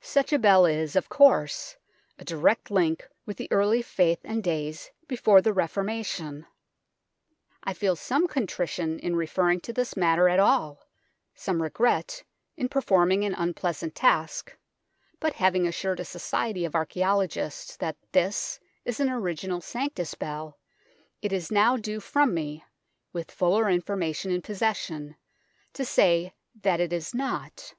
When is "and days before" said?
4.22-5.42